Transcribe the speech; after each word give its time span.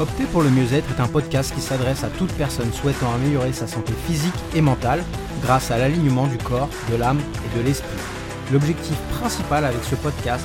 Opter 0.00 0.24
pour 0.32 0.42
le 0.42 0.50
mieux-être 0.50 0.90
est 0.90 1.00
un 1.00 1.06
podcast 1.06 1.54
qui 1.54 1.60
s'adresse 1.60 2.02
à 2.02 2.08
toute 2.08 2.32
personne 2.32 2.72
souhaitant 2.72 3.14
améliorer 3.14 3.52
sa 3.52 3.68
santé 3.68 3.92
physique 4.06 4.34
et 4.54 4.60
mentale 4.60 5.04
grâce 5.42 5.70
à 5.70 5.78
l'alignement 5.78 6.26
du 6.26 6.38
corps, 6.38 6.68
de 6.90 6.96
l'âme 6.96 7.20
et 7.20 7.58
de 7.58 7.62
l'esprit. 7.62 7.98
L'objectif 8.52 8.96
principal 9.20 9.64
avec 9.64 9.84
ce 9.84 9.94
podcast 9.94 10.44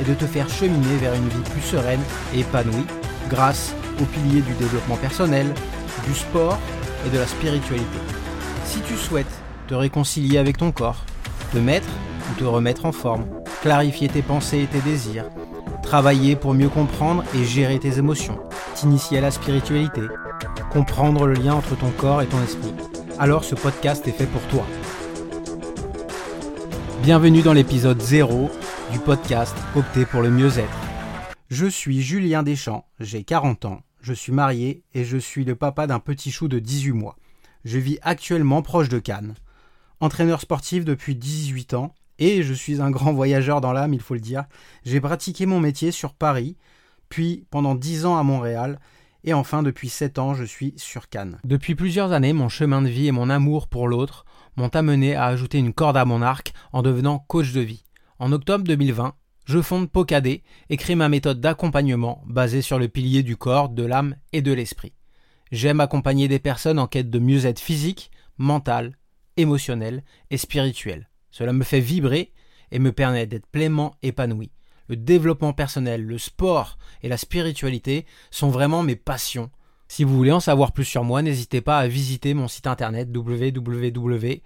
est 0.00 0.04
de 0.04 0.14
te 0.14 0.26
faire 0.26 0.48
cheminer 0.48 0.96
vers 1.00 1.14
une 1.14 1.28
vie 1.28 1.50
plus 1.50 1.62
sereine 1.62 2.02
et 2.34 2.40
épanouie 2.40 2.86
grâce 3.30 3.74
aux 4.00 4.04
piliers 4.04 4.42
du 4.42 4.52
développement 4.54 4.96
personnel, 4.96 5.46
du 6.06 6.14
sport 6.14 6.58
et 7.06 7.10
de 7.10 7.18
la 7.18 7.26
spiritualité. 7.26 7.98
Si 8.64 8.80
tu 8.80 8.94
souhaites 8.94 9.26
te 9.68 9.74
réconcilier 9.74 10.38
avec 10.38 10.58
ton 10.58 10.70
corps, 10.70 11.04
te 11.52 11.58
mettre 11.58 11.88
ou 12.30 12.38
te 12.38 12.44
remettre 12.44 12.84
en 12.84 12.92
forme, 12.92 13.24
clarifier 13.60 14.08
tes 14.08 14.22
pensées 14.22 14.62
et 14.62 14.66
tes 14.66 14.80
désirs, 14.80 15.24
travailler 15.82 16.36
pour 16.36 16.54
mieux 16.54 16.68
comprendre 16.68 17.24
et 17.34 17.44
gérer 17.44 17.78
tes 17.78 17.98
émotions, 17.98 18.38
t'initier 18.74 19.18
à 19.18 19.22
la 19.22 19.30
spiritualité, 19.30 20.02
comprendre 20.70 21.26
le 21.26 21.34
lien 21.34 21.54
entre 21.54 21.76
ton 21.76 21.90
corps 21.90 22.22
et 22.22 22.26
ton 22.26 22.42
esprit, 22.42 22.72
alors 23.18 23.44
ce 23.44 23.54
podcast 23.54 24.06
est 24.06 24.12
fait 24.12 24.26
pour 24.26 24.42
toi. 24.42 24.64
Bienvenue 27.02 27.42
dans 27.42 27.52
l'épisode 27.52 28.00
0 28.00 28.50
du 28.92 28.98
podcast 29.00 29.56
Opter 29.74 30.04
pour 30.04 30.22
le 30.22 30.30
mieux-être. 30.30 30.78
Je 31.50 31.66
suis 31.66 32.02
Julien 32.02 32.42
Deschamps, 32.42 32.86
j'ai 33.00 33.24
40 33.24 33.64
ans, 33.64 33.80
je 34.00 34.12
suis 34.12 34.32
marié 34.32 34.84
et 34.94 35.04
je 35.04 35.18
suis 35.18 35.44
le 35.44 35.56
papa 35.56 35.86
d'un 35.86 35.98
petit 35.98 36.30
chou 36.30 36.46
de 36.46 36.58
18 36.58 36.92
mois. 36.92 37.16
Je 37.64 37.78
vis 37.78 37.98
actuellement 38.02 38.62
proche 38.62 38.88
de 38.88 39.00
Cannes. 39.00 39.34
Entraîneur 40.00 40.40
sportif 40.40 40.84
depuis 40.84 41.16
18 41.16 41.74
ans 41.74 41.92
et 42.18 42.42
je 42.42 42.52
suis 42.52 42.80
un 42.80 42.90
grand 42.90 43.12
voyageur 43.12 43.60
dans 43.60 43.72
l'âme, 43.72 43.94
il 43.94 44.00
faut 44.00 44.14
le 44.14 44.20
dire. 44.20 44.44
J'ai 44.84 45.00
pratiqué 45.00 45.46
mon 45.46 45.60
métier 45.60 45.90
sur 45.90 46.14
Paris, 46.14 46.56
puis 47.08 47.44
pendant 47.50 47.74
10 47.74 48.06
ans 48.06 48.18
à 48.18 48.22
Montréal 48.22 48.78
et 49.24 49.34
enfin 49.34 49.62
depuis 49.62 49.88
7 49.88 50.18
ans 50.18 50.34
je 50.34 50.44
suis 50.44 50.74
sur 50.76 51.08
Cannes. 51.08 51.38
Depuis 51.44 51.74
plusieurs 51.74 52.12
années, 52.12 52.32
mon 52.32 52.48
chemin 52.48 52.82
de 52.82 52.88
vie 52.88 53.08
et 53.08 53.12
mon 53.12 53.30
amour 53.30 53.68
pour 53.68 53.88
l'autre 53.88 54.24
m'ont 54.56 54.68
amené 54.68 55.14
à 55.14 55.26
ajouter 55.26 55.58
une 55.58 55.72
corde 55.72 55.96
à 55.96 56.04
mon 56.04 56.22
arc 56.22 56.52
en 56.72 56.82
devenant 56.82 57.18
coach 57.18 57.52
de 57.52 57.60
vie. 57.60 57.84
En 58.18 58.32
octobre 58.32 58.64
2020, 58.64 59.14
je 59.44 59.62
fonde 59.62 59.90
Pocadé 59.90 60.42
et 60.68 60.76
crée 60.76 60.94
ma 60.94 61.08
méthode 61.08 61.40
d'accompagnement 61.40 62.22
basée 62.26 62.62
sur 62.62 62.78
le 62.78 62.88
pilier 62.88 63.22
du 63.22 63.36
corps, 63.36 63.70
de 63.70 63.84
l'âme 63.84 64.16
et 64.32 64.42
de 64.42 64.52
l'esprit. 64.52 64.92
J'aime 65.50 65.80
accompagner 65.80 66.28
des 66.28 66.38
personnes 66.38 66.78
en 66.78 66.86
quête 66.86 67.08
de 67.08 67.18
mieux-être 67.18 67.60
physique, 67.60 68.10
mental, 68.36 68.98
émotionnel 69.36 70.04
et 70.30 70.36
spirituel. 70.36 71.08
Cela 71.38 71.52
me 71.52 71.62
fait 71.62 71.78
vibrer 71.78 72.32
et 72.72 72.80
me 72.80 72.90
permet 72.90 73.28
d'être 73.28 73.46
pleinement 73.46 73.94
épanoui. 74.02 74.50
Le 74.88 74.96
développement 74.96 75.52
personnel, 75.52 76.04
le 76.04 76.18
sport 76.18 76.78
et 77.04 77.08
la 77.08 77.16
spiritualité 77.16 78.06
sont 78.32 78.48
vraiment 78.48 78.82
mes 78.82 78.96
passions. 78.96 79.48
Si 79.86 80.02
vous 80.02 80.16
voulez 80.16 80.32
en 80.32 80.40
savoir 80.40 80.72
plus 80.72 80.84
sur 80.84 81.04
moi, 81.04 81.22
n'hésitez 81.22 81.60
pas 81.60 81.78
à 81.78 81.86
visiter 81.86 82.34
mon 82.34 82.48
site 82.48 82.66
internet 82.66 83.12
-D 83.12 83.22
-E 83.22 84.42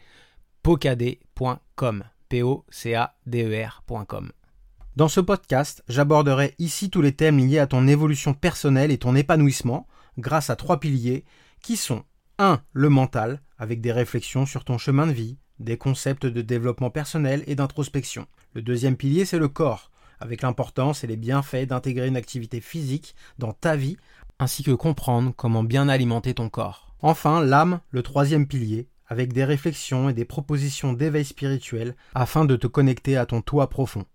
dans 4.94 5.08
ce 5.08 5.20
podcast, 5.20 5.82
j'aborderai 5.88 6.54
ici 6.58 6.90
tous 6.90 7.00
les 7.00 7.16
thèmes 7.16 7.38
liés 7.38 7.58
à 7.58 7.66
ton 7.66 7.88
évolution 7.88 8.34
personnelle 8.34 8.90
et 8.90 8.98
ton 8.98 9.16
épanouissement 9.16 9.86
grâce 10.18 10.50
à 10.50 10.56
trois 10.56 10.78
piliers 10.78 11.24
qui 11.62 11.78
sont 11.78 12.04
1. 12.38 12.60
Le 12.74 12.90
mental, 12.90 13.40
avec 13.56 13.80
des 13.80 13.92
réflexions 13.92 14.44
sur 14.44 14.66
ton 14.66 14.76
chemin 14.76 15.06
de 15.06 15.12
vie, 15.12 15.38
des 15.62 15.76
concepts 15.76 16.26
de 16.26 16.42
développement 16.42 16.90
personnel 16.90 17.42
et 17.46 17.54
d'introspection. 17.54 18.26
Le 18.54 18.62
deuxième 18.62 18.96
pilier, 18.96 19.24
c'est 19.24 19.38
le 19.38 19.48
corps, 19.48 19.90
avec 20.20 20.42
l'importance 20.42 21.04
et 21.04 21.06
les 21.06 21.16
bienfaits 21.16 21.66
d'intégrer 21.66 22.08
une 22.08 22.16
activité 22.16 22.60
physique 22.60 23.14
dans 23.38 23.52
ta 23.52 23.76
vie, 23.76 23.96
ainsi 24.38 24.62
que 24.62 24.72
comprendre 24.72 25.32
comment 25.36 25.64
bien 25.64 25.88
alimenter 25.88 26.34
ton 26.34 26.48
corps. 26.48 26.94
Enfin, 27.00 27.42
l'âme, 27.42 27.80
le 27.90 28.02
troisième 28.02 28.46
pilier, 28.46 28.88
avec 29.06 29.32
des 29.32 29.44
réflexions 29.44 30.08
et 30.08 30.14
des 30.14 30.24
propositions 30.24 30.92
d'éveil 30.92 31.24
spirituel 31.24 31.96
afin 32.14 32.44
de 32.44 32.56
te 32.56 32.66
connecter 32.66 33.16
à 33.16 33.26
ton 33.26 33.42
toit 33.42 33.68
profond 33.68 34.06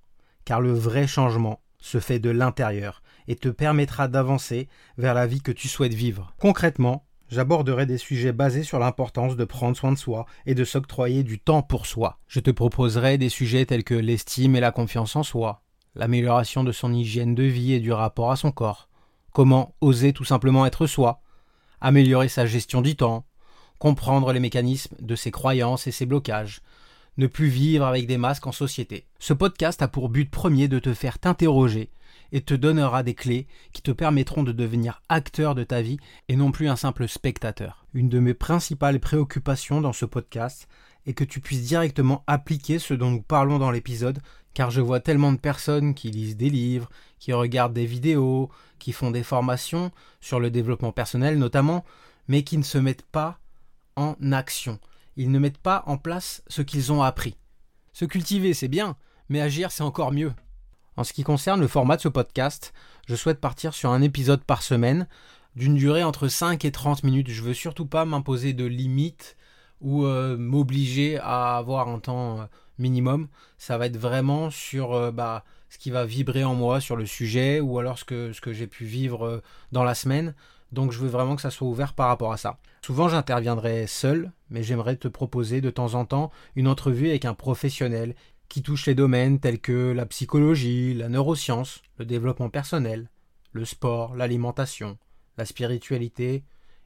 car 0.47 0.61
le 0.61 0.71
vrai 0.71 1.07
changement 1.07 1.59
se 1.77 1.99
fait 1.99 2.19
de 2.19 2.29
l'intérieur 2.29 3.03
et 3.27 3.35
te 3.35 3.49
permettra 3.49 4.07
d'avancer 4.07 4.69
vers 4.97 5.13
la 5.13 5.27
vie 5.27 5.41
que 5.41 5.51
tu 5.51 5.67
souhaites 5.67 5.93
vivre. 5.93 6.33
Concrètement, 6.39 7.05
j'aborderai 7.29 7.85
des 7.85 7.97
sujets 7.97 8.31
basés 8.31 8.63
sur 8.63 8.79
l'importance 8.79 9.35
de 9.35 9.45
prendre 9.45 9.75
soin 9.75 9.91
de 9.91 9.97
soi 9.97 10.25
et 10.45 10.55
de 10.55 10.63
s'octroyer 10.63 11.23
du 11.23 11.39
temps 11.39 11.61
pour 11.61 11.85
soi. 11.85 12.17
Je 12.27 12.39
te 12.39 12.51
proposerai 12.51 13.17
des 13.17 13.29
sujets 13.29 13.65
tels 13.65 13.83
que 13.83 13.93
l'estime 13.93 14.55
et 14.55 14.59
la 14.59 14.71
confiance 14.71 15.15
en 15.15 15.23
soi, 15.23 15.61
l'amélioration 15.95 16.63
de 16.63 16.71
son 16.71 16.93
hygiène 16.93 17.35
de 17.35 17.43
vie 17.43 17.73
et 17.73 17.79
du 17.79 17.91
rapport 17.91 18.31
à 18.31 18.35
son 18.35 18.51
corps, 18.51 18.89
comment 19.33 19.75
oser 19.81 20.13
tout 20.13 20.25
simplement 20.25 20.65
être 20.65 20.87
soi, 20.87 21.21
améliorer 21.81 22.27
sa 22.27 22.45
gestion 22.45 22.81
du 22.81 22.95
temps, 22.95 23.25
comprendre 23.79 24.33
les 24.33 24.39
mécanismes 24.39 24.95
de 24.99 25.15
ses 25.15 25.31
croyances 25.31 25.87
et 25.87 25.91
ses 25.91 26.05
blocages, 26.05 26.61
ne 27.17 27.27
plus 27.27 27.47
vivre 27.47 27.85
avec 27.85 28.07
des 28.07 28.17
masques 28.17 28.47
en 28.47 28.51
société. 28.51 29.07
Ce 29.19 29.33
podcast 29.33 29.81
a 29.81 29.87
pour 29.87 30.09
but 30.09 30.29
premier 30.29 30.67
de 30.67 30.79
te 30.79 30.93
faire 30.93 31.19
t'interroger 31.19 31.89
et 32.31 32.41
te 32.41 32.53
donnera 32.53 33.03
des 33.03 33.13
clés 33.13 33.47
qui 33.73 33.81
te 33.81 33.91
permettront 33.91 34.43
de 34.43 34.51
devenir 34.51 35.01
acteur 35.09 35.55
de 35.55 35.63
ta 35.63 35.81
vie 35.81 35.97
et 36.27 36.35
non 36.35 36.51
plus 36.51 36.69
un 36.69 36.75
simple 36.75 37.07
spectateur. 37.07 37.85
Une 37.93 38.09
de 38.09 38.19
mes 38.19 38.33
principales 38.33 38.99
préoccupations 38.99 39.81
dans 39.81 39.93
ce 39.93 40.05
podcast 40.05 40.67
est 41.05 41.13
que 41.13 41.23
tu 41.23 41.39
puisses 41.39 41.67
directement 41.67 42.23
appliquer 42.27 42.79
ce 42.79 42.93
dont 42.93 43.11
nous 43.11 43.21
parlons 43.21 43.59
dans 43.59 43.71
l'épisode, 43.71 44.19
car 44.53 44.71
je 44.71 44.81
vois 44.81 44.99
tellement 44.99 45.31
de 45.31 45.37
personnes 45.37 45.93
qui 45.93 46.11
lisent 46.11 46.37
des 46.37 46.49
livres, 46.49 46.89
qui 47.19 47.33
regardent 47.33 47.73
des 47.73 47.85
vidéos, 47.85 48.49
qui 48.79 48.91
font 48.91 49.11
des 49.11 49.23
formations 49.23 49.91
sur 50.19 50.39
le 50.39 50.51
développement 50.51 50.91
personnel 50.91 51.37
notamment, 51.37 51.85
mais 52.27 52.43
qui 52.43 52.57
ne 52.57 52.63
se 52.63 52.77
mettent 52.77 53.05
pas 53.05 53.39
en 53.95 54.15
action 54.31 54.79
ils 55.17 55.31
ne 55.31 55.39
mettent 55.39 55.57
pas 55.57 55.83
en 55.87 55.97
place 55.97 56.43
ce 56.47 56.61
qu'ils 56.61 56.91
ont 56.91 57.01
appris. 57.01 57.35
Se 57.91 58.05
cultiver, 58.05 58.53
c'est 58.53 58.67
bien, 58.67 58.95
mais 59.29 59.41
agir, 59.41 59.71
c'est 59.71 59.83
encore 59.83 60.11
mieux. 60.11 60.31
En 60.97 61.03
ce 61.03 61.13
qui 61.13 61.23
concerne 61.23 61.61
le 61.61 61.67
format 61.67 61.95
de 61.95 62.01
ce 62.01 62.07
podcast, 62.07 62.73
je 63.07 63.13
souhaite 63.13 63.39
partir 63.39 63.75
sur 63.75 63.91
un 63.91 64.01
épisode 64.01 64.43
par 64.43 64.63
semaine, 64.63 65.07
d'une 65.55 65.75
durée 65.75 66.03
entre 66.03 66.27
5 66.27 66.65
et 66.65 66.71
30 66.71 67.03
minutes. 67.03 67.29
Je 67.29 67.43
veux 67.43 67.53
surtout 67.53 67.85
pas 67.85 68.03
m'imposer 68.03 68.53
de 68.53 68.65
limites 68.65 69.37
ou 69.79 70.05
euh, 70.05 70.37
m'obliger 70.37 71.19
à 71.19 71.57
avoir 71.57 71.87
un 71.87 71.99
temps 71.99 72.39
euh, 72.39 72.43
minimum. 72.79 73.27
Ça 73.59 73.77
va 73.77 73.85
être 73.85 73.97
vraiment 73.97 74.49
sur 74.49 74.93
euh, 74.93 75.11
bah, 75.11 75.45
ce 75.69 75.77
qui 75.77 75.91
va 75.91 76.03
vibrer 76.03 76.43
en 76.43 76.55
moi 76.55 76.81
sur 76.81 76.95
le 76.95 77.05
sujet 77.05 77.59
ou 77.59 77.77
alors 77.77 77.99
ce 77.99 78.03
que, 78.03 78.33
ce 78.33 78.41
que 78.41 78.51
j'ai 78.51 78.65
pu 78.65 78.85
vivre 78.85 79.43
dans 79.71 79.83
la 79.83 79.93
semaine. 79.93 80.33
Donc 80.71 80.91
je 80.91 80.97
veux 80.97 81.09
vraiment 81.09 81.35
que 81.35 81.43
ça 81.43 81.51
soit 81.51 81.67
ouvert 81.67 81.93
par 81.93 82.07
rapport 82.07 82.33
à 82.33 82.37
ça. 82.37 82.57
Souvent 82.81 83.07
j'interviendrai 83.07 83.85
seul, 83.85 84.31
mais 84.49 84.63
j'aimerais 84.63 84.95
te 84.95 85.07
proposer 85.07 85.61
de 85.61 85.69
temps 85.69 85.93
en 85.93 86.05
temps 86.05 86.31
une 86.55 86.67
entrevue 86.67 87.09
avec 87.09 87.25
un 87.25 87.35
professionnel 87.35 88.15
qui 88.49 88.61
touche 88.61 88.85
les 88.85 88.95
domaines 88.95 89.39
tels 89.39 89.59
que 89.59 89.91
la 89.91 90.05
psychologie, 90.05 90.93
la 90.93 91.09
neuroscience, 91.09 91.81
le 91.97 92.05
développement 92.05 92.49
personnel, 92.49 93.09
le 93.51 93.65
sport, 93.65 94.15
l'alimentation, 94.15 94.97
la 95.37 95.45
spiritualité 95.45 96.43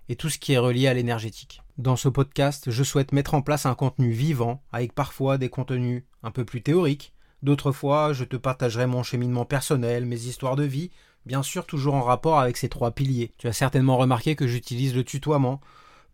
et 0.09 0.15
tout 0.15 0.29
ce 0.29 0.39
qui 0.39 0.53
est 0.53 0.57
relié 0.57 0.87
à 0.87 0.93
l'énergétique. 0.93 1.61
Dans 1.77 1.95
ce 1.95 2.09
podcast, 2.09 2.69
je 2.71 2.83
souhaite 2.83 3.11
mettre 3.11 3.33
en 3.33 3.41
place 3.41 3.65
un 3.65 3.75
contenu 3.75 4.11
vivant 4.11 4.61
avec 4.71 4.93
parfois 4.93 5.37
des 5.37 5.49
contenus 5.49 6.03
un 6.23 6.31
peu 6.31 6.45
plus 6.45 6.61
théoriques, 6.61 7.13
d'autres 7.43 7.71
fois 7.71 8.13
je 8.13 8.23
te 8.23 8.35
partagerai 8.35 8.87
mon 8.87 9.03
cheminement 9.03 9.45
personnel, 9.45 10.05
mes 10.05 10.25
histoires 10.25 10.55
de 10.55 10.63
vie 10.63 10.91
bien 11.25 11.43
sûr 11.43 11.65
toujours 11.65 11.95
en 11.95 12.01
rapport 12.01 12.39
avec 12.39 12.57
ces 12.57 12.69
trois 12.69 12.91
piliers. 12.91 13.33
Tu 13.37 13.47
as 13.47 13.53
certainement 13.53 13.97
remarqué 13.97 14.35
que 14.35 14.47
j'utilise 14.47 14.95
le 14.95 15.03
tutoiement. 15.03 15.61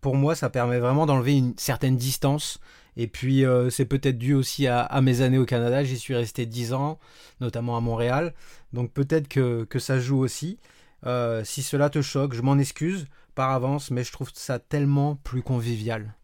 Pour 0.02 0.16
moi, 0.16 0.36
ça 0.36 0.50
permet 0.50 0.80
vraiment 0.80 1.06
d'enlever 1.06 1.38
une 1.38 1.54
certaine 1.58 1.98
distance. 1.98 2.60
Et 2.96 3.08
puis, 3.08 3.46
euh, 3.46 3.70
c'est 3.70 3.86
peut-être 3.86 4.18
dû 4.18 4.34
aussi 4.34 4.68
à, 4.68 5.02
mes 5.02 5.22
années 5.22 5.38
au 5.38 5.46
Canada. 5.46 5.84
J'y 5.84 5.98
suis 5.98 6.16
resté 6.16 6.46
10 6.46 6.74
ans, 6.74 7.00
notamment 7.42 7.78
à 7.78 7.82
Montréal. 7.82 8.34
Donc 8.74 8.92
peut-être 8.92 9.28
que, 9.28 9.80
ça 9.80 10.00
joue 10.00 10.20
aussi. 10.20 10.60
Euh, 11.06 11.44
si 11.44 11.62
cela 11.62 11.90
te 11.90 12.02
choque, 12.02 12.34
je 12.34 12.42
m'en 12.42 12.58
excuse 12.58 13.06
par 13.36 13.52
avance, 13.52 13.92
mais 13.92 14.04
je 14.04 14.12
trouve 14.12 14.32
ça 14.34 14.58
tellement 14.58 15.16
plus 15.16 15.44
convivial. 15.44 16.16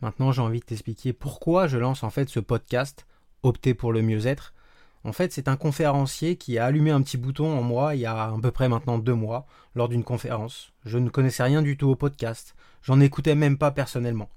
Maintenant, 0.00 0.32
j'ai 0.32 0.40
envie 0.40 0.60
de 0.60 0.64
t'expliquer 0.64 1.12
pourquoi 1.12 1.68
je 1.68 1.76
lance 1.76 2.02
en 2.02 2.10
fait 2.10 2.28
ce 2.28 2.40
podcast, 2.40 3.06
Opter 3.42 3.74
pour 3.74 3.92
le 3.92 4.02
mieux-être. 4.02 4.54
En 5.04 5.12
fait, 5.12 5.32
c'est 5.32 5.48
un 5.48 5.56
conférencier 5.56 6.36
qui 6.36 6.58
a 6.58 6.64
allumé 6.64 6.90
un 6.90 7.02
petit 7.02 7.16
bouton 7.16 7.58
en 7.58 7.62
moi 7.62 7.96
il 7.96 8.02
y 8.02 8.06
a 8.06 8.24
à 8.24 8.36
peu 8.40 8.50
près 8.52 8.68
maintenant 8.68 8.98
deux 8.98 9.14
mois, 9.14 9.46
lors 9.74 9.88
d'une 9.88 10.04
conférence. 10.04 10.72
Je 10.84 10.98
ne 10.98 11.08
connaissais 11.08 11.42
rien 11.42 11.62
du 11.62 11.76
tout 11.76 11.88
au 11.88 11.96
podcast, 11.96 12.54
j'en 12.82 13.00
écoutais 13.00 13.34
même 13.34 13.58
pas 13.58 13.72
personnellement. 13.72 14.30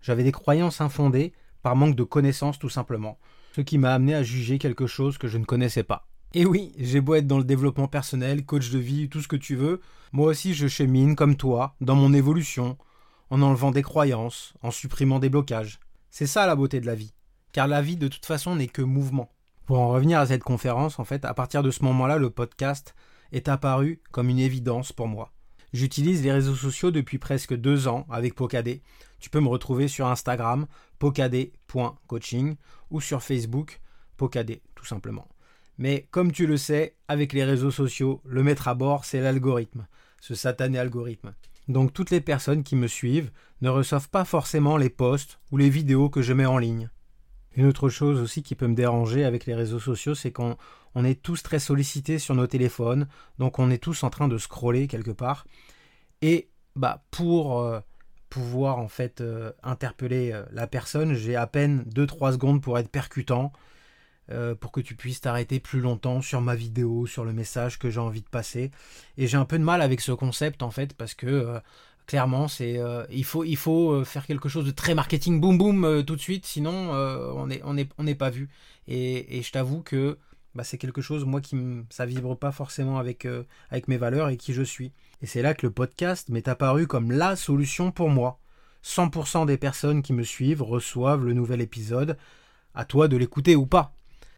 J'avais 0.00 0.24
des 0.24 0.32
croyances 0.32 0.80
infondées, 0.80 1.32
par 1.62 1.76
manque 1.76 1.96
de 1.96 2.04
connaissances 2.04 2.58
tout 2.58 2.68
simplement, 2.68 3.18
ce 3.54 3.60
qui 3.60 3.78
m'a 3.78 3.94
amené 3.94 4.14
à 4.14 4.22
juger 4.22 4.58
quelque 4.58 4.86
chose 4.86 5.18
que 5.18 5.28
je 5.28 5.38
ne 5.38 5.44
connaissais 5.44 5.84
pas. 5.84 6.06
Et 6.34 6.46
oui, 6.46 6.72
j'ai 6.78 7.00
beau 7.00 7.14
être 7.14 7.26
dans 7.26 7.38
le 7.38 7.44
développement 7.44 7.88
personnel, 7.88 8.44
coach 8.44 8.70
de 8.70 8.78
vie, 8.78 9.08
tout 9.08 9.20
ce 9.20 9.28
que 9.28 9.36
tu 9.36 9.54
veux, 9.54 9.80
moi 10.12 10.28
aussi 10.28 10.54
je 10.54 10.66
chemine 10.66 11.14
comme 11.14 11.36
toi, 11.36 11.74
dans 11.80 11.94
mon 11.94 12.12
évolution, 12.14 12.78
en 13.30 13.42
enlevant 13.42 13.70
des 13.70 13.82
croyances, 13.82 14.54
en 14.62 14.70
supprimant 14.70 15.18
des 15.18 15.30
blocages. 15.30 15.80
C'est 16.10 16.26
ça 16.26 16.46
la 16.46 16.56
beauté 16.56 16.80
de 16.80 16.86
la 16.86 16.94
vie. 16.94 17.14
Car 17.52 17.66
la 17.66 17.82
vie 17.82 17.96
de 17.96 18.08
toute 18.08 18.26
façon 18.26 18.56
n'est 18.56 18.66
que 18.66 18.82
mouvement. 18.82 19.30
Pour 19.66 19.78
en 19.78 19.90
revenir 19.90 20.18
à 20.18 20.26
cette 20.26 20.42
conférence, 20.42 20.98
en 20.98 21.04
fait, 21.04 21.24
à 21.24 21.34
partir 21.34 21.62
de 21.62 21.70
ce 21.70 21.84
moment-là, 21.84 22.18
le 22.18 22.30
podcast 22.30 22.94
est 23.30 23.48
apparu 23.48 24.00
comme 24.10 24.28
une 24.28 24.40
évidence 24.40 24.92
pour 24.92 25.06
moi. 25.06 25.32
J'utilise 25.72 26.22
les 26.22 26.32
réseaux 26.32 26.56
sociaux 26.56 26.90
depuis 26.90 27.18
presque 27.18 27.54
deux 27.54 27.88
ans 27.88 28.06
avec 28.10 28.34
Pocadé. 28.34 28.82
Tu 29.20 29.30
peux 29.30 29.40
me 29.40 29.48
retrouver 29.48 29.88
sur 29.88 30.06
Instagram, 30.08 30.66
pocadé.coaching 30.98 32.56
ou 32.90 33.00
sur 33.00 33.22
Facebook, 33.22 33.80
Pocadé, 34.16 34.62
tout 34.74 34.84
simplement. 34.84 35.28
Mais 35.78 36.06
comme 36.10 36.32
tu 36.32 36.46
le 36.46 36.56
sais, 36.56 36.96
avec 37.08 37.32
les 37.32 37.44
réseaux 37.44 37.70
sociaux, 37.70 38.20
le 38.24 38.42
maître 38.42 38.68
à 38.68 38.74
bord, 38.74 39.04
c'est 39.04 39.20
l'algorithme, 39.20 39.86
ce 40.20 40.34
satané 40.34 40.78
algorithme. 40.78 41.34
Donc 41.68 41.92
toutes 41.92 42.10
les 42.10 42.20
personnes 42.20 42.64
qui 42.64 42.76
me 42.76 42.88
suivent 42.88 43.30
ne 43.62 43.70
reçoivent 43.70 44.10
pas 44.10 44.24
forcément 44.24 44.76
les 44.76 44.90
posts 44.90 45.38
ou 45.52 45.56
les 45.56 45.70
vidéos 45.70 46.10
que 46.10 46.20
je 46.20 46.32
mets 46.32 46.46
en 46.46 46.58
ligne. 46.58 46.90
Une 47.56 47.66
autre 47.66 47.88
chose 47.88 48.20
aussi 48.20 48.42
qui 48.42 48.54
peut 48.54 48.66
me 48.66 48.74
déranger 48.74 49.24
avec 49.24 49.46
les 49.46 49.54
réseaux 49.54 49.78
sociaux, 49.78 50.14
c'est 50.14 50.32
qu'on 50.32 50.56
est 51.04 51.22
tous 51.22 51.42
très 51.42 51.58
sollicités 51.58 52.18
sur 52.18 52.34
nos 52.34 52.46
téléphones, 52.46 53.06
donc 53.38 53.58
on 53.58 53.70
est 53.70 53.82
tous 53.82 54.02
en 54.04 54.10
train 54.10 54.28
de 54.28 54.38
scroller 54.38 54.86
quelque 54.86 55.10
part. 55.10 55.46
Et 56.22 56.48
bah 56.76 57.04
pour 57.10 57.60
euh, 57.60 57.80
pouvoir 58.30 58.78
en 58.78 58.88
fait 58.88 59.20
euh, 59.20 59.52
interpeller 59.62 60.32
euh, 60.32 60.44
la 60.52 60.66
personne, 60.66 61.14
j'ai 61.14 61.36
à 61.36 61.46
peine 61.46 61.84
2-3 61.94 62.32
secondes 62.32 62.62
pour 62.62 62.78
être 62.78 62.88
percutant, 62.88 63.52
pour 64.60 64.72
que 64.72 64.80
tu 64.80 64.94
puisses 64.94 65.20
t'arrêter 65.20 65.60
plus 65.60 65.80
longtemps 65.80 66.22
sur 66.22 66.40
ma 66.40 66.54
vidéo, 66.54 67.04
sur 67.04 67.22
le 67.22 67.34
message 67.34 67.78
que 67.78 67.90
j'ai 67.90 68.00
envie 68.00 68.22
de 68.22 68.28
passer. 68.28 68.70
Et 69.18 69.26
j'ai 69.26 69.36
un 69.36 69.44
peu 69.44 69.58
de 69.58 69.64
mal 69.64 69.82
avec 69.82 70.00
ce 70.00 70.12
concept 70.12 70.62
en 70.62 70.70
fait 70.70 70.94
parce 70.94 71.12
que 71.12 71.60
Clairement, 72.06 72.48
c'est 72.48 72.78
euh, 72.78 73.04
il 73.10 73.24
faut 73.24 73.44
il 73.44 73.56
faut 73.56 73.92
euh, 73.92 74.04
faire 74.04 74.26
quelque 74.26 74.48
chose 74.48 74.64
de 74.64 74.70
très 74.70 74.94
marketing 74.94 75.40
boum 75.40 75.56
boum 75.56 75.84
euh, 75.84 76.02
tout 76.02 76.16
de 76.16 76.20
suite, 76.20 76.46
sinon 76.46 76.90
on 76.92 78.04
n'est 78.04 78.14
pas 78.14 78.30
vu. 78.30 78.48
Et, 78.88 79.40
je 79.42 79.52
t'avoue 79.52 79.82
que 79.82 80.18
bah, 80.54 80.64
c'est 80.64 80.78
quelque 80.78 81.00
chose 81.00 81.24
moi 81.24 81.40
qui 81.40 81.56
ça 81.90 82.04
vibre 82.04 82.36
pas 82.36 82.52
forcément 82.52 82.98
avec 82.98 83.26
avec 83.70 83.88
mes 83.88 83.96
valeurs 83.96 84.28
et 84.28 84.36
qui 84.36 84.52
je 84.52 84.62
suis. 84.62 84.92
Et 85.22 85.26
c'est 85.26 85.42
là 85.42 85.54
que 85.54 85.66
le 85.66 85.72
podcast 85.72 86.28
m'est 86.28 86.48
apparu 86.48 86.86
comme 86.86 87.12
la 87.12 87.36
solution 87.36 87.92
pour 87.92 88.10
moi. 88.10 88.38
100% 88.84 89.46
des 89.46 89.58
personnes 89.58 90.02
qui 90.02 90.12
me 90.12 90.24
suivent 90.24 90.62
reçoivent 90.62 91.24
le 91.24 91.34
nouvel 91.34 91.60
épisode. 91.60 92.16
À 92.74 92.84
toi 92.84 93.06
de 93.06 93.16
l'écouter 93.16 93.54
ou 93.54 93.66
pas. 93.66 93.94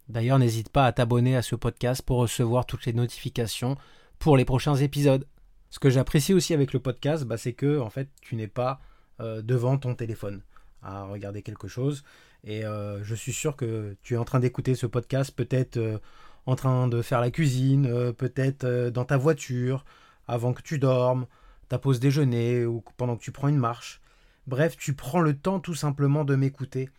D'ailleurs, 0.07 0.37
n'hésite 0.37 0.69
pas 0.69 0.85
à 0.85 0.91
t'abonner 0.91 1.35
à 1.35 1.41
ce 1.41 1.55
podcast 1.55 2.03
pour 2.03 2.17
recevoir 2.17 2.65
toutes 2.67 2.85
les 2.85 2.93
notifications 2.93 3.75
pour 4.19 4.37
les 4.37 4.45
prochains 4.45 4.75
épisodes. 4.75 5.25
Ce 5.75 5.79
que 5.81 5.89
j'apprécie 5.89 6.33
aussi 6.33 6.53
avec 6.53 6.71
le 6.71 6.79
podcast, 6.79 7.25
bah, 7.25 7.35
c'est 7.35 7.51
que 7.51 7.81
en 7.81 7.89
fait, 7.89 8.07
tu 8.21 8.37
n'es 8.37 8.47
pas 8.47 8.79
euh, 9.19 9.41
devant 9.41 9.77
ton 9.77 9.93
téléphone 9.93 10.41
à 10.81 11.03
regarder 11.03 11.41
quelque 11.41 11.67
chose. 11.67 12.05
Et 12.45 12.63
euh, 12.63 13.03
je 13.03 13.13
suis 13.13 13.33
sûr 13.33 13.57
que 13.57 13.97
tu 14.01 14.13
es 14.13 14.17
en 14.17 14.23
train 14.23 14.39
d'écouter 14.39 14.75
ce 14.75 14.87
podcast, 14.87 15.35
peut-être 15.35 15.75
euh, 15.75 15.97
en 16.45 16.55
train 16.55 16.87
de 16.87 17.01
faire 17.01 17.19
la 17.19 17.29
cuisine, 17.29 18.13
peut-être 18.13 18.65
dans 18.87 19.03
ta 19.03 19.17
voiture, 19.17 19.83
avant 20.29 20.53
que 20.53 20.61
tu 20.61 20.79
dormes, 20.79 21.25
ta 21.67 21.77
pause 21.77 21.99
déjeuner 21.99 22.65
ou 22.65 22.81
pendant 22.95 23.17
que 23.17 23.23
tu 23.23 23.33
prends 23.33 23.49
une 23.49 23.57
marche. 23.57 23.99
Bref, 24.47 24.77
tu 24.77 24.93
prends 24.93 25.19
le 25.19 25.35
temps 25.35 25.59
tout 25.59 25.75
simplement 25.75 26.23
de 26.23 26.35
m'écouter. 26.35 26.89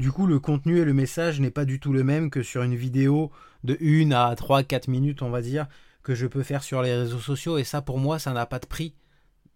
Du 0.00 0.10
coup, 0.10 0.26
le 0.26 0.40
contenu 0.40 0.80
et 0.80 0.84
le 0.84 0.92
message 0.92 1.38
n'est 1.38 1.52
pas 1.52 1.64
du 1.64 1.78
tout 1.78 1.92
le 1.92 2.02
même 2.02 2.30
que 2.30 2.42
sur 2.42 2.64
une 2.64 2.74
vidéo 2.74 3.30
de 3.62 3.78
1 3.80 4.10
à 4.10 4.34
3-4 4.34 4.90
minutes, 4.90 5.22
on 5.22 5.30
va 5.30 5.40
dire, 5.40 5.68
que 6.04 6.14
je 6.14 6.26
peux 6.26 6.44
faire 6.44 6.62
sur 6.62 6.82
les 6.82 6.94
réseaux 6.94 7.18
sociaux. 7.18 7.58
Et 7.58 7.64
ça, 7.64 7.82
pour 7.82 7.98
moi, 7.98 8.20
ça 8.20 8.32
n'a 8.32 8.46
pas 8.46 8.60
de 8.60 8.66
prix 8.66 8.94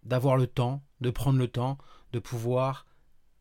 d'avoir 0.03 0.35
le 0.35 0.47
temps, 0.47 0.83
de 0.99 1.11
prendre 1.11 1.39
le 1.39 1.47
temps, 1.47 1.77
de 2.11 2.19
pouvoir 2.19 2.85